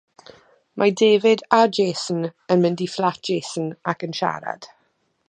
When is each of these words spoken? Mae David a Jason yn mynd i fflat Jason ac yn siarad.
Mae 0.81 0.93
David 1.01 1.43
a 1.57 1.59
Jason 1.79 2.25
yn 2.55 2.63
mynd 2.65 2.83
i 2.87 2.87
fflat 2.95 3.21
Jason 3.31 3.69
ac 3.95 4.07
yn 4.09 4.21
siarad. 4.23 4.73